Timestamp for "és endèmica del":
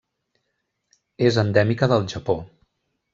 1.29-2.07